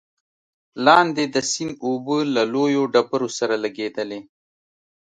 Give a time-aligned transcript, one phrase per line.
[0.85, 4.19] لاندې د سيند اوبه له لويو ډبرو سره لګېدلې،